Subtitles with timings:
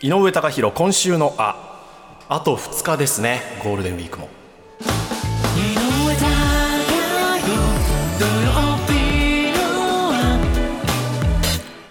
[0.00, 1.82] 井上貴博今週のあ
[2.28, 3.40] あと2日ですね。
[3.64, 4.28] ゴールデンウィークも。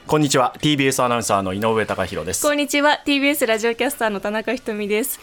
[0.08, 0.56] こんにちは。
[0.62, 2.44] TBS アナウンサーの井上貴博です。
[2.44, 3.02] こんにちは。
[3.06, 5.20] TBS ラジオキャスターの田中ひとみです。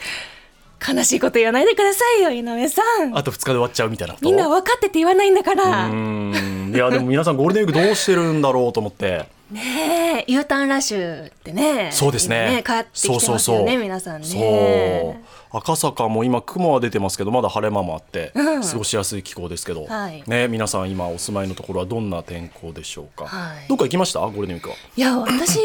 [0.86, 3.16] 悲しいこと言わないでくださいよ井上さん。
[3.16, 5.88] あと2日で終わっちゃうみたいなみんな分かってて言わないんだから。
[5.88, 12.62] いやでも皆さんゴールデンウィークどうしてるんだろうと思ってねえ U ターンラッシュってねそうですね。
[12.66, 13.78] 今帰ってきてますよねそうそうそう。
[13.78, 14.26] 皆さんね。
[14.26, 15.20] そ
[15.52, 15.58] う。
[15.58, 20.24] 赤坂も今雲は出てますけどまだ晴れ間もあって、うん過ごしやすい気候ですけど、はい。
[20.26, 23.68] ね皆さん今お住まいのところはどんな天候でしょうか、はい。
[23.68, 24.20] どっか行きました？
[24.20, 24.76] ゴールデンウィークは。
[24.96, 25.58] いや私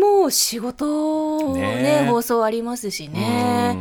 [0.00, 3.78] も仕事ね放送ありますしね。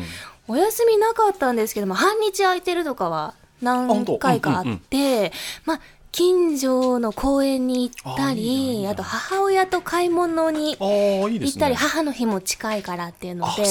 [0.48, 5.32] お休みなかったんですけども半日空いてるとかは何回かあって、
[5.66, 5.80] まあ
[6.12, 13.66] 近所の公園に行ったりあと母親と買い物に行ったり母の日も近いからっていうのであ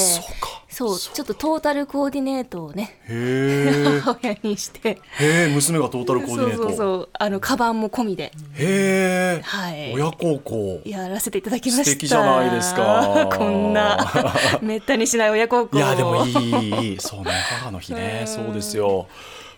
[0.69, 2.95] そうちょっとトータルコーディネートをね
[4.01, 4.89] 母親にして。
[4.89, 6.63] へえ娘がトータルコーディネート。
[6.63, 8.25] そうそうあのカバンも込みで。
[8.25, 9.93] へえ、はい。
[9.93, 10.81] 親孝行。
[10.85, 11.83] やらせていただきました。
[11.85, 13.29] 素敵じゃないですか。
[13.35, 14.11] こんな
[14.61, 16.99] めったにしない親孝行いやでもいいいいいい。
[16.99, 17.31] そうね
[17.61, 18.23] 母の日ね。
[18.27, 19.07] そうですよ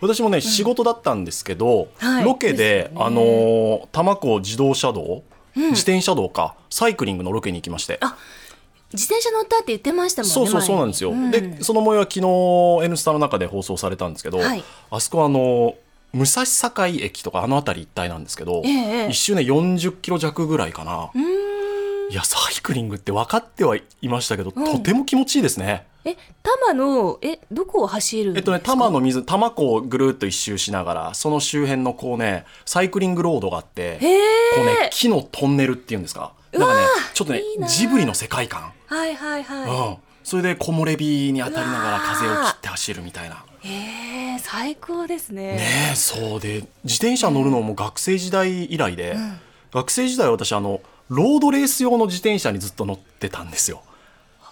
[0.01, 2.25] 私もね仕事だったんですけど、はい。
[2.25, 2.91] ロケででね。
[2.95, 5.23] あのー多摩湖自動車道、
[5.55, 7.99] 自転車道かサイクリングのロケに行きまして。
[8.93, 11.31] 自転車乗ったって言ってましたもんねそうそうそうなんですよ、うん。
[11.31, 14.63] でその模様は昨日「N スタ」の中で放送されたんですけど、はい。
[14.89, 15.75] あそこはあの
[16.13, 21.09] 武蔵境駅とかあの辺り一帯なんですけど、ええ一周ね40キロ弱ぐらいかな。
[22.09, 28.55] いやサイクリングって分かってはいましたけど、とても気持ちいいですねえ多摩のえどこを走るんですか？
[28.55, 33.99] えっとね多摩の水多摩湖をぐるっと一周しながらその周辺のこうねサイクリングロードがあって
[34.55, 36.33] こうね木のトンネルっていうんですか？
[36.53, 36.81] なんかね
[37.13, 38.71] ちょっとねいいなジブリの世界観。
[38.87, 43.45] はいはいはい、うん、それで木漏れ日に当たりながら風を切って走るみたいな。
[43.61, 45.55] へえ最高ですね。
[45.55, 49.15] ねえそうで自転車乗るのも学生時代以来で、
[49.71, 53.83] 学生時代は私あのロードレース用の自転車にずっと乗ってたんですよ。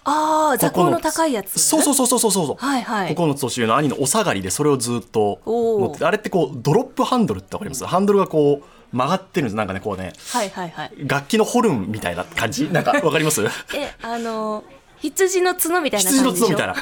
[0.04, 2.56] ああ座高の高いやつそうそうそうそうそうそう。
[2.56, 3.14] はいはい。
[3.14, 7.84] 9つ年上の兄のお下がりでそれをずっと乗っててあれってこうドロップハンドルってわかります？
[7.84, 8.62] ハンドルがこ
[8.92, 9.56] う曲がってるんです。
[9.56, 10.92] なんかねこうねはいはいはい。
[11.06, 12.68] 楽器のホルンみたいな感じ？
[12.70, 13.42] なんかわかります？
[13.76, 14.64] えあの
[15.00, 16.74] 羊の角みたいな羊の角みたいな。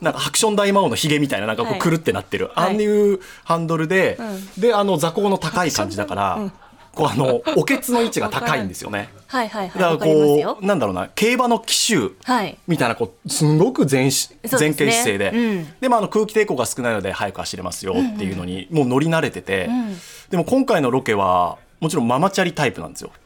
[0.00, 1.78] なんかハクション大魔王のヒゲみたいななんかこはい。
[1.78, 4.18] うくるってなってる、はいああいうハンドルで、
[4.56, 6.50] うであの座高の高い感じだから、
[6.94, 9.08] こうあのおけつの位置が高いんですよね。
[9.26, 10.58] はいはいはいだからこよ。
[10.60, 12.58] うなんだろうな競馬の騎手はい。
[12.66, 14.38] みたいなこうすごく前しね。
[14.50, 15.30] 前傾姿勢で。
[15.32, 15.68] うん。
[15.80, 19.96] でまあ、あの空気抵抗が少ないので速く走れますよっていうのにもう乗り慣れてて、ん。
[20.30, 23.10] でも今回のロケはもちろんママチャリタイプなんですよ。
[23.10, 23.20] だか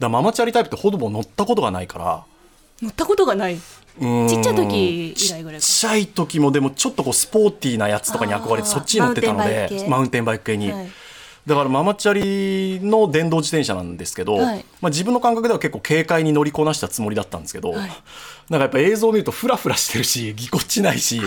[0.00, 2.24] らママチャリタイプってほぼ乗ったことがないから。
[2.82, 3.54] 乗ったことがない。
[3.54, 4.28] うん。
[4.28, 10.86] ちっちゃい時以来ぐらいかちっちゃい時もでもちょっとこうスポーティーなやつとかに憧れてそっちに乗ってたのでマウンテンバイク系に、はい
[11.46, 14.64] だからママチャリの電動自転車なんですけど、はい。
[14.80, 17.78] まあ、自分の感覚では結構軽快に乗りこなしたつもりだったんですけど、はい。
[17.78, 21.20] なんかやっぱ映像を見るとフラフラしてるし ぎこちないし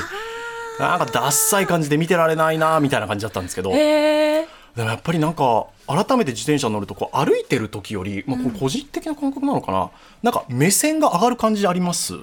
[0.80, 4.46] なんかダッサい感じで見てられないなみたいな感じだったんですけどで
[4.78, 9.90] もやっぱりなんか改めて自転車乗るとこう歩いてる時より、まあ、これ個人的な感覚なのかな、
[10.24, 12.14] なんか目線が上がる感じあります？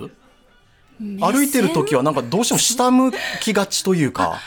[1.21, 4.41] 歩いてる時はなんかどうしても下向きがちというか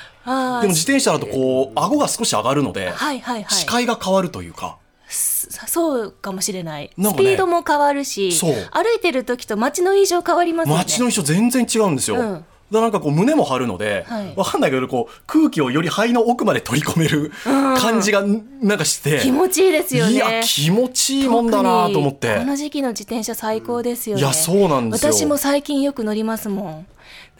[0.61, 3.53] でも自転車だとこう顎が少し上がるので、はいはいはい。
[3.53, 4.77] 視界が変わるというか。
[5.07, 7.09] そそうかもしれない、ね。
[7.09, 8.53] スピードも変わるしそう。
[8.71, 10.77] 歩いてる時と街の印象変わりますよね。
[10.79, 12.17] 街の印象全然違うんですよ。
[12.17, 12.33] うん。
[12.33, 14.33] だからなんかこう胸も張るので、はい。
[14.35, 18.23] わかんないけどこう空気をより肺の奥まで取り込める感じが
[18.61, 20.13] なんかして、気持ちいいですよね。
[20.13, 22.37] いや気持ちいいもんだなと思って。
[22.37, 24.21] この時期の自転車最高ですよね。
[24.21, 25.11] いやそうなんですよ。
[25.11, 26.85] 私も最近よく乗りますも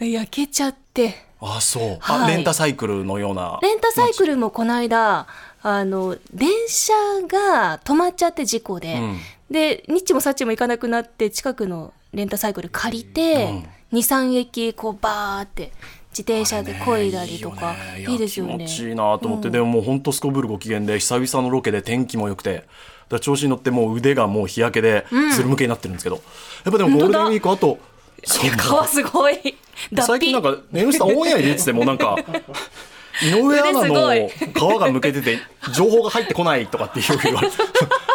[0.00, 0.10] ん。
[0.12, 2.24] 焼けちゃってあそう、はい。
[2.24, 3.58] あレンタサイクルのような。
[3.62, 5.26] レンタサイクルもこの間
[5.62, 6.92] あの電車
[7.26, 9.18] が止まっちゃって事故で、うん。
[9.50, 15.72] でニッチもサッチも行かなくなって近くのレンタサイクル借りて、23駅こうバーって
[16.10, 18.12] 自転車で漕いだりとかいいよね。
[18.12, 18.58] いいですよね。
[18.58, 22.64] 気持ちいいなと思って、でももう本当すこぶるご機嫌で久々のロケで天気も良くて
[23.08, 26.16] だ調子に乗ってもう腕がもう日焼けでずるむけになってるんですけど、
[26.64, 27.78] やっぱでもゴールデンウィークあと
[28.24, 29.56] そう皮すごい
[30.00, 32.16] 最近なんか「N スタ」オンエアに出ててもなんか
[33.22, 35.38] 井上アナの腕皮がむけてて
[35.74, 37.48] 情報が入ってこないとかっていう言われ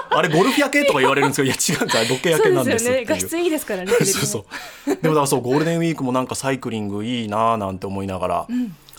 [0.09, 3.05] あれゴルフ焼けとか言われるんですけどいや違うんですよ時計焼けなんですよね。
[3.05, 4.45] 画質いいですからね そうそ
[4.87, 4.95] う。
[4.95, 8.47] でもだからそうゴールデンウィークもなんかサイクリングいいなーなんて思いながら、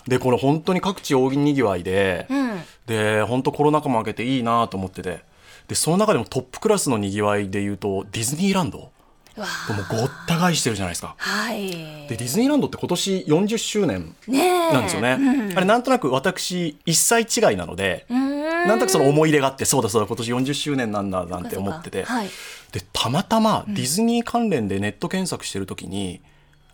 [0.07, 2.47] でこれ本当に各地大にぎわいで、ん。
[2.85, 5.19] で本当コロナ禍も明けていいなと思ってて
[5.67, 8.91] でその中でもトップクラスのにぎわいでいうとディズニーランド
[9.37, 11.15] もうごった返してるじゃないですか。
[11.17, 11.69] はい。
[11.69, 15.17] でディズニーランドって今年40周年なんですよね。
[15.19, 15.57] うん。
[15.57, 22.29] あれなんとなく私1歳違いなので、なんとなくその思い入れがあってそうだそうだ今年40周年なんだなんて思ってて、はい。
[22.71, 26.21] でたまたまディズニー関連でネット検索してる時に、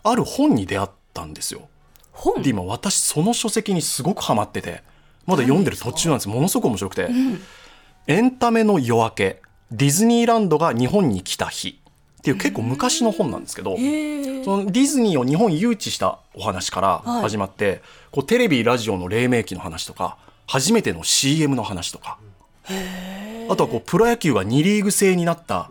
[0.02, 1.68] ある本に出会ったんですよ。
[2.12, 2.42] 本？
[2.42, 4.82] で今私その書籍にすごくハマってて
[5.26, 6.28] まだ読んでる途中なんです。
[6.28, 7.10] ものすごく面白くて、
[8.06, 9.42] エンタメの夜明け。
[9.70, 11.80] ディズニーランドが日本に来た日
[12.24, 17.82] っていう結構昔の本なんですけど、そのディズニーを日本誘致したお話から始まって、
[18.12, 20.16] こうテレビラジオの黎明期の話とか
[20.46, 22.16] 初めての CM の話とか
[23.50, 25.68] あとはこうプロ野球が2リーグ制になった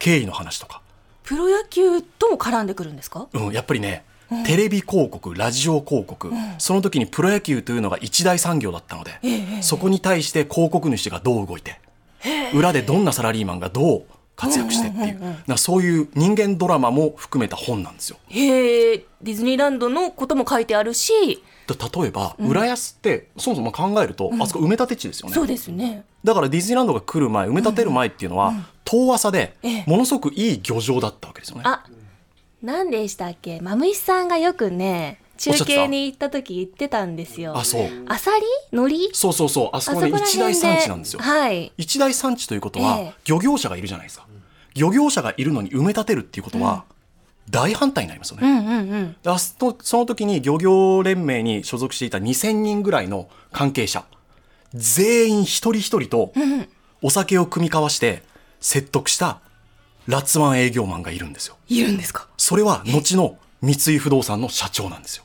[0.00, 0.82] 経緯の話とか、
[1.22, 3.28] プロ野球とも絡んでくるんですか？
[3.32, 4.02] うん、やっぱりね、
[4.46, 9.12] テレビ広告ラジオ広告、その時にプロ野球というのが一大産業だったので、
[9.60, 11.78] そこに対して広告主がどう動いて
[12.52, 14.02] 裏でどんなサラリーマンがどう
[14.38, 18.18] 活躍してっていう、なそういう人間ドラマも含めた本なんですよ。
[18.28, 21.42] へえディズニーランドのことも書いてあるし。
[21.66, 25.34] だ例えば、浦安ってそもそも考えると、あそこ埋め立て地ですよね。
[25.34, 26.04] そうですね。
[26.22, 28.54] だからディズニーランドが来る前埋め立てる前っていうのは、
[28.84, 29.84] 遠浅でええ。
[29.88, 31.62] ものすごくいい漁場だったわけですよね。
[31.66, 31.84] あ
[32.62, 33.60] 何でしたっけ？
[33.60, 37.56] マムイさんがよくね中継に行った時言ってたんですよ。
[37.56, 37.88] あそう。
[38.06, 38.44] アサリ？
[38.72, 39.14] 海苔？
[39.14, 39.70] そうそうそう。
[39.72, 41.20] あそこねあそこら一大産地なんですよ。
[41.20, 41.72] はい。
[41.78, 43.14] 一大産地ということは、ええ。
[43.24, 44.26] 漁業者がいるじゃないですか。
[44.74, 46.84] 漁業者がいるのに埋め立てるっていうことは、
[47.50, 49.16] 大反対になりますよね、うんうんうん。
[49.22, 54.04] であそその時に漁業連盟に所属していた2000人ぐらいの関係者
[54.74, 56.32] 全員一人一人と
[57.00, 58.22] お酒を酌み交わして
[58.60, 59.40] 説得した
[60.06, 61.56] ラツワン営業マンがいるんですよ。
[61.68, 62.28] いるんですか？
[62.36, 65.24] それは後の三井不動産の社長なんですよ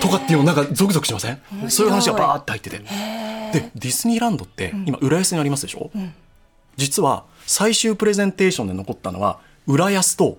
[0.00, 1.40] とかっていうのなんかゾクゾクしません？
[1.68, 2.78] そういう話がバーって入ってて。
[3.52, 5.90] でディズニーランドって今浦安にありますでしょ、
[6.76, 10.38] 実は最終プレゼンテーションで残ったのは浦安と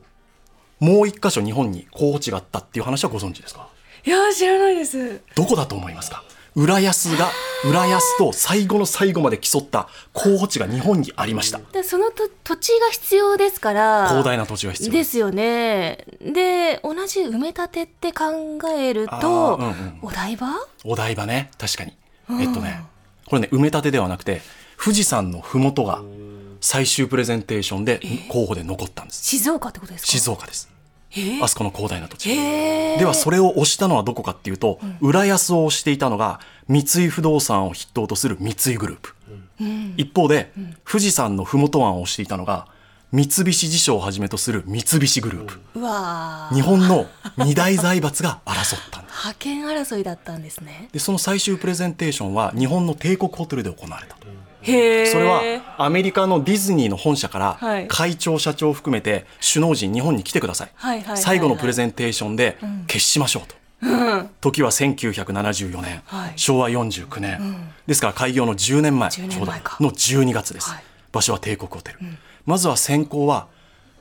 [0.80, 3.68] もう一箇所日本に候補地があったっていう話はご存知ですか？
[4.04, 5.22] いやー知らないです。
[5.36, 6.24] どこだと思いますか？
[6.56, 7.30] 浦安が
[7.66, 11.60] 浦安と最後の最後まで競った候補地が日本にありました。
[11.72, 14.92] でそのと土地が必要ですから広大な土地が必要。
[14.92, 16.06] ですすよね。
[16.22, 20.00] で同じ埋め立てって考えると、うんうん。
[20.04, 20.48] お台場？
[20.84, 21.50] お台場ね。
[21.58, 21.98] 確かに。
[22.40, 22.84] えっとね
[23.26, 24.42] これね埋め立てではなくて
[24.82, 26.02] 富士山の麓が
[26.62, 28.00] 最終プレゼンテーションで
[28.30, 29.24] 候補で残ったんです。
[29.26, 30.12] 静岡ってことですか？
[30.12, 30.70] 静岡です
[31.42, 32.30] あそこの広大な土地。
[32.30, 39.14] ではそれを押したのはどこかっていうと、浦安を押していたのが三井不動産を筆頭とする三井グループ、
[39.98, 40.52] 一方で、
[40.90, 42.68] 富士山の麓湾を押していたのが
[43.12, 45.60] 三菱地所をはじめとする三菱グループ、
[46.56, 47.06] 日本の
[47.38, 50.90] 二大財閥が争ったんです派遣争いだったんですね。
[50.92, 54.28] でその最終プレゼンテーションは日本の帝国ホテルで行われたと
[54.66, 54.72] そ
[55.20, 57.88] れはアメリカのディズニーの本社からはい。
[57.88, 60.72] 会長社長を含めて首脳陣日本に来てください。
[61.16, 62.58] 最後のプレゼンテーションで
[62.88, 64.30] 決しましょうと、うん。
[64.42, 66.34] 時は1974年、はい。
[66.36, 69.10] 昭和49年、ですから開業の10年前。
[69.10, 69.52] 10年ちょうど。
[69.52, 70.84] の12月です、はい。
[71.12, 72.00] 場所は帝国ホテル、
[72.46, 73.48] まずは先行は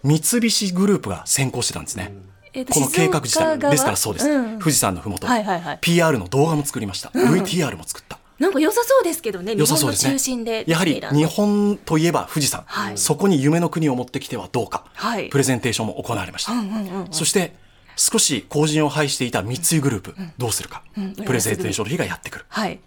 [0.02, 2.12] 三菱グループが先行してたんですね、
[2.54, 4.58] えっとこの計画自体ですからそうです、うん。
[4.58, 5.78] 富士山のふもと、はいはいはい。
[5.80, 12.98] PR の動画も作りました、VTR も作ったなんか良さそうですけどね日本の中心でやはり日本といえば富士山、はい。
[12.98, 15.28] そこに夢の国を持ってきてはどうか、はい。
[15.28, 17.54] プレゼンテーションも行われました、うんうんうんそして
[17.94, 22.46] 少し後陣を拝していた三井グループ、どうするか、んプレゼンテーションの日がやってくる。
[22.48, 22.80] はい。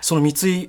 [0.00, 0.68] その三井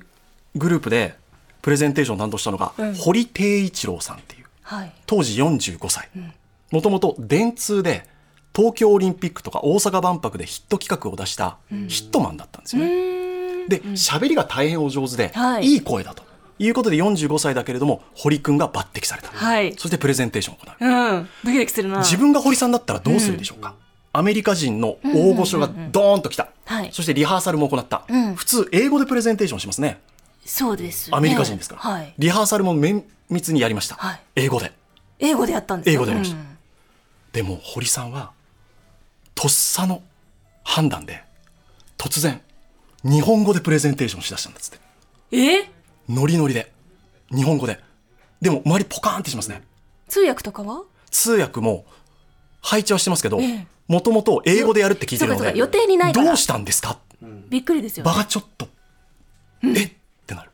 [0.56, 1.14] グループで
[1.62, 4.46] プレゼンテーションを担当したのが、堀貞一郎さんっていう。
[4.62, 4.92] はい。
[5.06, 6.10] 当時45歳。
[6.72, 8.08] もともと電通で
[8.54, 13.25] 東京オリンピックとか大阪万博でヒット企画を出したヒットマンだったんですよね。
[13.68, 15.66] で喋りが大変お上手で、はい。
[15.66, 16.24] い、い声だと。
[16.58, 19.74] いうことで45歳だけれども堀君が抜擢された、はい。
[19.76, 21.14] そしてプレゼンテーションを行う。
[21.14, 21.28] うん。
[21.44, 21.98] ドキドキするな。
[21.98, 23.74] 自分が堀さんだったらどうするでしょうか、
[24.14, 26.88] アメリカ人の大御所がドーンと来た、はい。
[26.92, 28.34] そしてリハーサルも行った、ん。
[28.34, 30.00] 普通英語でプレゼンテーションしますね。
[30.46, 31.16] そうですね。
[31.16, 32.14] アメリカ人ですから、はい。
[32.16, 34.20] リハーサルも綿密にやりました、はい。
[34.36, 34.72] 英語で。
[35.18, 35.92] 英語でやったんですか？
[35.92, 36.36] 英語でやりました。
[36.38, 36.46] うん。
[37.32, 38.30] でも堀さんは
[39.34, 40.02] とっさの
[40.64, 41.22] 判断で
[41.98, 42.40] 突然
[43.04, 45.36] 日本語でプレゼンテーションしだしたんですって。
[45.36, 45.70] え？
[46.08, 46.72] ノリノリで。
[47.34, 47.80] 日本語で。
[48.40, 49.62] でも周りポカーンってしますね。
[50.08, 50.84] 通訳とかは？
[51.10, 51.84] 通訳も
[52.60, 53.66] 配置はしてますけどええ。
[53.88, 56.98] もともと英語でやるって聞いてるので予定にないどうしたんですか？
[57.48, 58.68] びっくりですよ場がちょっと、
[59.62, 59.84] え？
[59.84, 59.90] っ
[60.26, 60.50] てなる、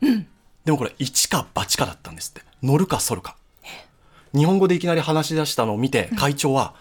[0.63, 2.41] でもこれ一か八かだったんですって。
[2.61, 3.35] 乗るか反るか。
[4.35, 6.75] 日本語でいきなり話し出したのを見て会長は、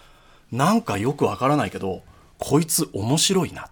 [0.50, 2.02] なんかよくわからないけど
[2.38, 3.71] こいつ面白いなあ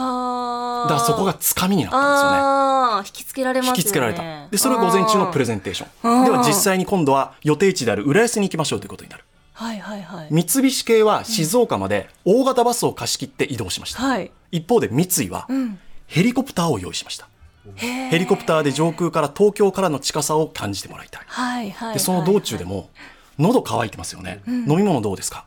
[0.00, 3.06] だからそこがつかみになったんですよね。
[3.06, 3.70] 引きつけられまね。
[3.70, 4.48] 引きつけられた。
[4.48, 6.24] でそれが午前中のプレゼンテーション。
[6.24, 9.24] では実際に今度は予定地である浦安に行きましょうということになる。
[9.52, 10.28] はいはいはい。
[10.30, 14.30] 三菱系は静岡まで大型バスを貸し切って移動しました、はい。
[14.50, 15.78] 一方で三井はん。
[16.06, 17.28] ヘリコプターを用意しました、
[17.76, 21.22] へヘリコプターで上空から東京からの近さを感じてもらいたい。
[21.28, 22.90] はいはいでその道中でも
[23.38, 25.44] 喉乾いてますよね、飲み物どうですか、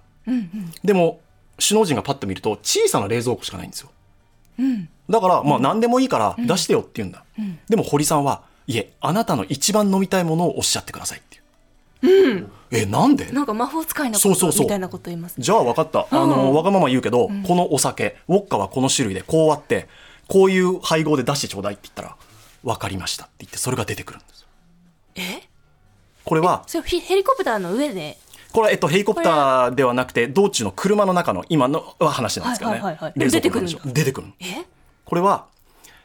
[0.85, 1.19] でも
[1.59, 3.89] 首脳陣がパッと見ると小さな冷蔵庫しかないんですよ、
[5.09, 7.23] だからまあ何でもいいから出してよって言うんだ、
[7.69, 11.37] でも堀さんはいえあなたの一番飲みたいものをおっしゃってくださいって
[12.07, 13.31] いう、えなんで？
[13.31, 14.65] なんか魔法使いのことそうそうそう。
[14.65, 15.43] みたいなこと言いますね。
[15.43, 16.07] じゃあ分かった。
[16.09, 19.87] あの、わがまま言うけど、このお酒、ウォッカはこの種類でこうあって、
[20.27, 22.15] こういう配合で出してちょうだいって言ったら、
[22.63, 24.47] 分かりましたって言って、それが出てくるんですよ。
[25.15, 25.43] え？
[26.23, 28.17] これは、それヘヘリコプターの上で
[28.53, 32.79] これは、えっと、ヘリコプターではなくて、道中の車の中の今の話なんですけどね。
[32.79, 34.33] はいはいはい出てくるん出てくるの。
[34.39, 34.65] え？
[35.05, 35.47] これは、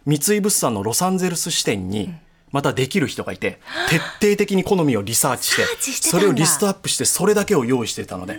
[0.07, 2.13] 三井物産のロサンゼルス支店に、
[2.51, 8.39] またできる人がいて、徹底的に好みをリサーチしてそれをリストアップして、それだけを用意してたので、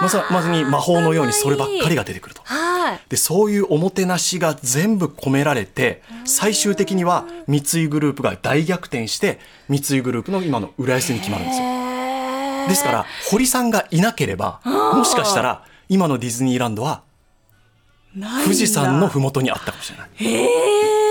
[0.00, 2.40] まさまさに魔法のようにそればっかりが出てくると。
[2.44, 3.00] はい。
[3.08, 11.64] でそういうおもてなしが全部込められて最終的には三井グループが大逆転して三井グループの今の浦安に決まるんですよ
[12.68, 17.02] ですから堀さんがいなければもしかしたら今のディズニーランドは
[18.44, 20.08] 富士山の麓にあったかもしれない。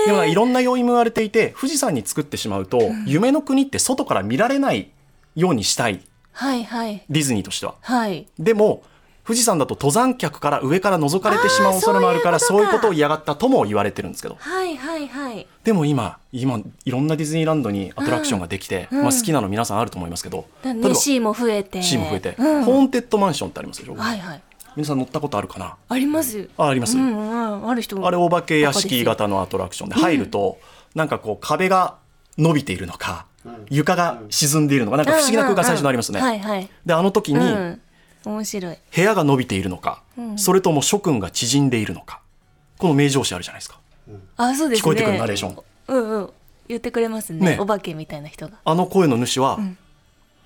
[0.06, 4.90] でもないろんな要因も言われていて富士山に作ってしまうと、夢の国って外から見られない
[5.34, 6.00] ようにしたい。
[6.32, 7.04] はいはい。
[7.08, 7.74] ディズニーとしては。
[7.80, 8.26] はい。
[8.38, 8.82] でも
[9.24, 14.36] 富士山だと登山客から上から覗かれてしまう恐れもあるからそいういうことを嫌がったとも言われてるんですけど。
[14.38, 15.46] はいはいはい。
[15.62, 19.02] でも今今いろんなディズニーランドにアトラクションができて、うん。
[19.02, 21.82] まあ、好きなの皆さんあると思いますけど、だ例えばね C も増えて。
[21.82, 22.64] C も増えて、うん。
[22.64, 24.42] ホーンテッドマンションってありますでしょ、はいはい。
[24.74, 25.76] 皆さん乗ったことあるかな？
[25.88, 26.48] あります。
[26.56, 30.58] ああります、うんうんある人あれお化け屋敷型のアトラクションで入ると、
[30.94, 31.96] なんかこう壁が
[32.38, 33.26] 伸びているのか、
[33.70, 36.68] 床が沈んでいるのかなんか不思議な空間最初にありますね、はいはい。
[36.84, 37.80] であの時に、うん
[38.24, 38.76] 面白い。
[38.94, 40.02] 部屋が伸びているのか、
[40.36, 42.20] それとも諸君が縮んでいるのか。
[42.78, 43.78] この名調子あるじゃないですか。
[44.36, 44.82] あそうですね。
[44.82, 45.56] 聞こえてくるナレーション。
[45.88, 46.30] うんうん。
[46.68, 47.56] 言ってくれますね。
[47.56, 47.58] ね。
[47.60, 48.54] お化けみたいな人が。
[48.64, 49.58] あの声の主は、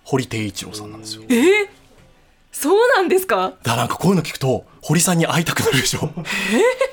[0.04, 1.22] 堀貞一郎さんなんですよ。
[2.52, 3.36] そうなんですか？
[3.36, 6.00] だからなんかこういうの聞くと堀さんに会いたくなるでしょ。
[6.00, 6.12] だか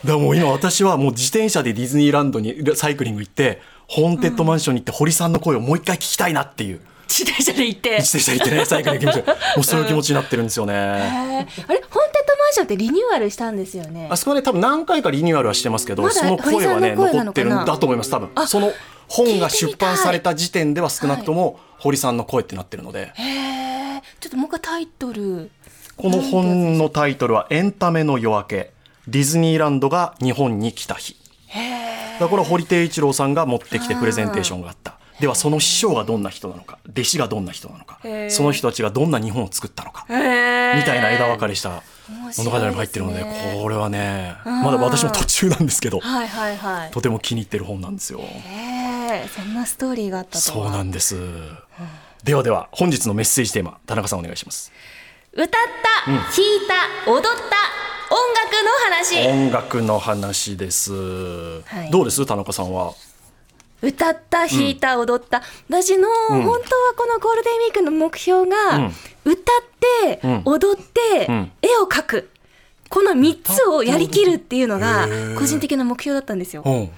[0.04, 6.82] らもう今私はもう自転車でディズニーランドにサイクリング行ってホーンテッドマンションに行って堀さんの声をもう一回聞きたいなっていう
[7.14, 7.98] 自転車で行って。
[8.02, 10.74] 自転車行ってねサイクリング行きましょう もうそういう気持ちになってるんですよね。
[10.74, 11.38] あれ？
[11.38, 14.08] ホーンテッドマンションってリニューアルしたんですよね。
[14.10, 18.30] あそこはね多分何回かリニューアルはしてますけど、その声はね残ってるんだと思います多分。
[18.48, 18.74] その
[19.08, 25.52] 本が出版された時点では少なくとも堀さんの声ってなってるので、へえちょっともう一回タイトル。
[25.96, 28.74] この本のタイトルは「エンタメの夜明け。
[29.06, 31.18] ディズニーランドが日本に来た日」
[32.20, 40.16] だから堀貞一郎さんが持ってきてプレゼンテーションがあったではその師匠がどんな人なのか弟子がどんな人なのかその人たちがどんな日本を作ったのかみ
[40.84, 41.82] たいな枝分かれした
[42.38, 43.24] 物語も入ってるので
[43.62, 46.92] これはねまだ私も途中なんですけどはいはいはい。
[46.92, 48.20] とても気に入ってる本なんですよ。
[49.34, 51.16] そんなストーリーがあったとそうはなんです。
[52.26, 54.74] ではでは本日のメッセージテーマ田中さんお願いします。
[55.32, 56.28] 歌った、弾い
[57.06, 57.32] た踊った
[58.12, 59.26] 音楽の話。
[59.26, 60.92] 音楽の話です。
[61.88, 61.92] い。
[61.92, 62.26] どうです？
[62.26, 62.94] 田中さんは。
[63.84, 66.60] 歌った弾いた踊った、私の、本当は
[66.98, 68.92] このゴールデンウィークの目標が、うん。
[69.26, 69.36] 歌っ
[70.02, 70.42] て、うん。
[70.46, 71.52] 踊って、うん。
[71.62, 72.30] 絵を描く。
[72.90, 76.62] この3つをやりきるっていうのが個人的な目標だったんですよ。
[76.64, 76.90] うん。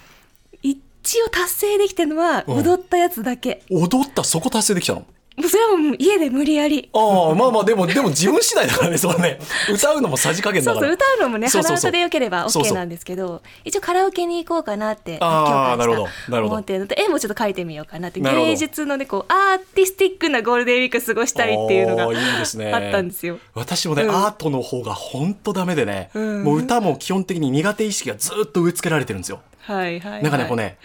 [0.62, 2.58] 一応達成できてるのはうん。
[2.58, 4.24] 踊ったやつだけ、踊った？
[4.26, 5.06] そこ達成できたの？
[5.38, 6.90] それはもう家で無理やり。
[6.94, 9.40] ああまあまあでもでも自分次第だからねそれね。
[9.72, 10.88] 歌うのもさじ加減だから。
[10.88, 16.56] そうそう歌うのもね鼻歌でよければ OK うなんですけど一応カラオケに行こうかなって今日からなるほどなるほど。
[16.56, 23.40] 思ってるのと絵もちょっと描いてみようかなって芸術のねこうアーティスティックなゴールデンウィーク過ごしたいっていうのがあったんですよ。
[23.54, 24.12] 私もね、うん。
[24.12, 26.44] アートの方が本当ダメでね、うん。
[26.44, 29.42] もう歌も基本的に苦手意識がずっと植え付けられてるんですよ。
[29.62, 30.78] はいはい、はい、なんかね、こうね、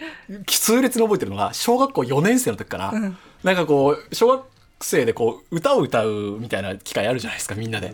[0.47, 2.91] 痛烈に覚えてるのが、小学校4年生の時かな。
[2.91, 4.43] んなんかこう、小学
[4.81, 7.93] 生でこう、歌を歌うみたいな機会あるじゃないですか、みんなで。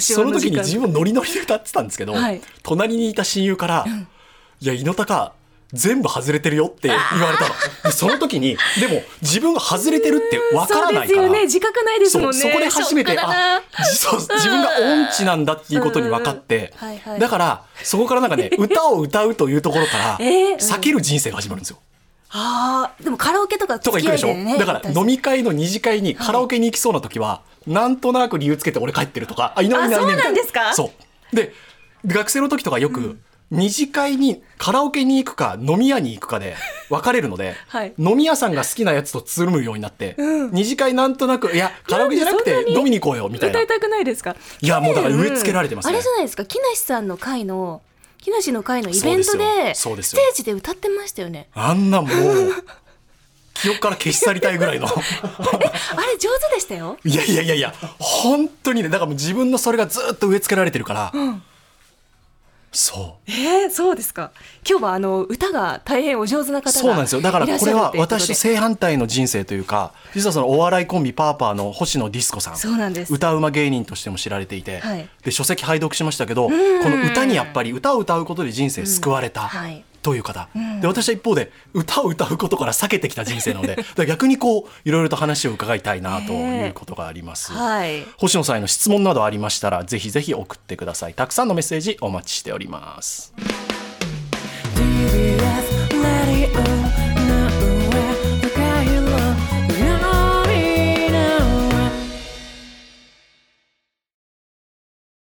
[0.00, 2.40] その時に自分ノリノリで歌ってたんですけど、はい。
[2.62, 3.86] 隣にいた親友から、
[4.60, 5.32] いや、猪高、
[5.72, 7.54] 全部外れてるよって言われたの。
[7.84, 11.02] でその時に、でも自分が外れてるってわからないから。
[11.02, 11.42] そうですよね。
[11.42, 12.38] 自覚ないですもんね。
[12.38, 16.72] そこで初めてあじそう自分が音痴なんだっていうことに分かって
[17.18, 20.18] だからそこからなんかね歌を歌うというところから
[20.58, 21.78] 避ける人生が始まるんですよ。
[22.30, 30.74] あーでもカラオケとかとか行くでしょ、だから飲み会の二次会にカラオケに行きそうな時は、なんとなく理由つけて俺帰ってるとかあいないいないいないあそうなんですか？
[30.74, 30.90] そ
[31.32, 31.36] う。
[31.36, 31.52] で
[32.06, 33.18] 学生の時とかよく、
[33.50, 36.54] 二次会にカラオケに行くか飲み屋に行くかで
[36.90, 37.94] 分かれるので、 はい。
[37.98, 40.14] 飲み屋さんが好きなやつとつるむようになって、
[40.52, 43.58] 二次会なんとなくいやカラオケじゃなくて飲みに行こうよみたいな。
[43.60, 44.36] 歌いたくないですか？
[44.60, 45.94] いやもうだから植え付けられてますね。
[45.94, 46.44] あれじゃないですか？
[46.44, 47.80] 木梨さんの会の
[48.20, 49.96] 木梨の会のイベントでスよ。
[49.96, 51.48] テージで歌ってましたよね。
[51.54, 52.52] あんなもう
[53.54, 54.86] 記憶から消し去りたいぐらいの。
[54.90, 56.98] あれ上手でしたよ。
[57.04, 61.12] いやいやいやいや本当にねだからもう自分のそれがずっと植え付けられてるから、
[62.70, 63.30] そう。
[63.30, 64.30] えー、そうですか。
[64.68, 67.20] 今日はあの歌が大変お上手な方がそうなんですよ。
[67.20, 72.56] だからこれは私とと正反対の人生というか実はそのお笑いコンビパーパーの星野ディスコさん。
[72.56, 73.12] そうなんです。
[73.12, 75.08] 歌うま芸人としても知られていて、はい。
[75.22, 80.48] で書籍拝読しましたけどこの歌にやっぱり歌を歌うことで人生救われた、はいという方、
[80.80, 83.76] で私は一方で歌を歌うことから避けてきた人生なので
[84.06, 87.52] 逆にこういろいろと話を伺いたいなということがあります。
[87.52, 88.04] はい。
[88.16, 91.14] 星野さんへの質問などありましたらぜひぜひ送ってください。
[91.14, 93.32] たくさんのメッセージお待ちしております。
[94.74, 95.88] TBS